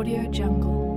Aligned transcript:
Audio 0.00 0.22
Jungle. 0.32 0.89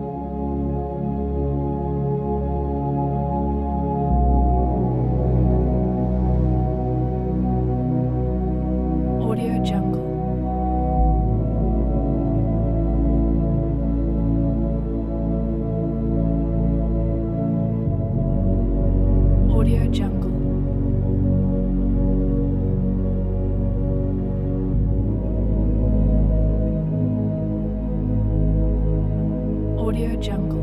Audio 29.93 30.15
Jungle. 30.19 30.62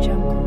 Jungle. 0.00 0.37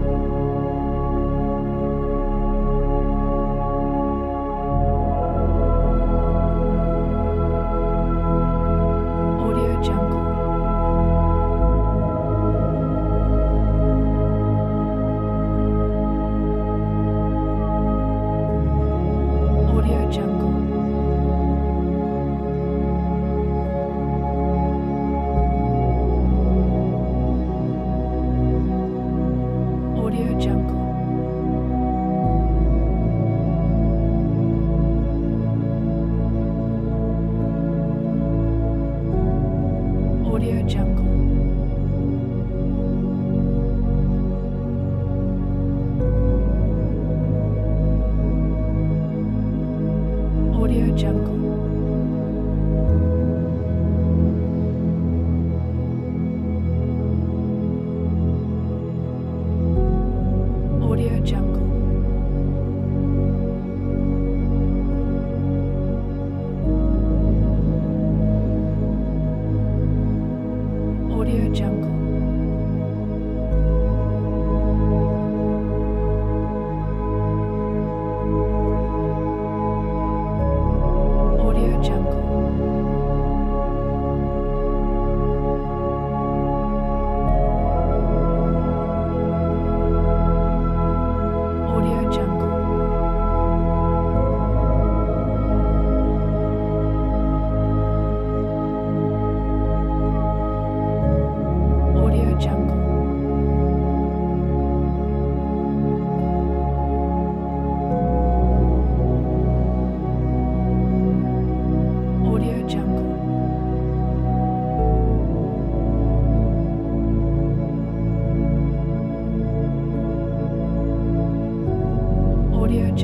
Jungle. 30.41 30.81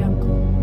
ранку. 0.07 0.56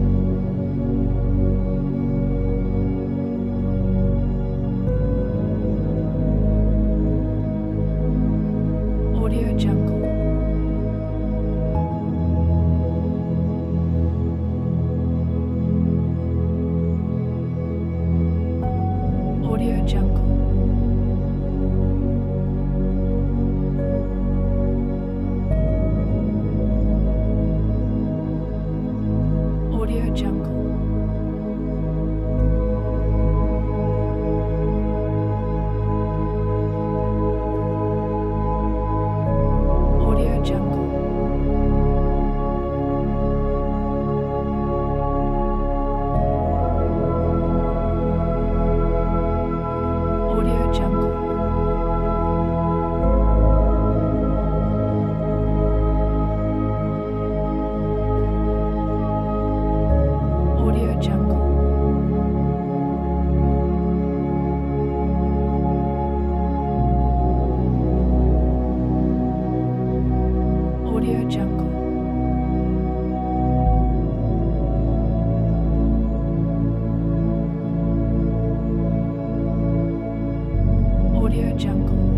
Audio 81.34 81.58
Jungle. 81.58 82.13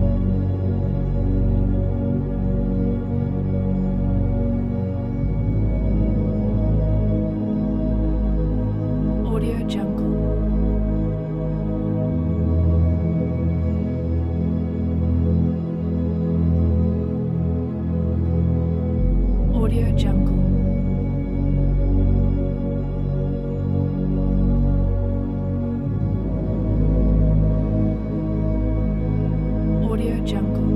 Audio 30.07 30.25
Jungle. 30.25 30.76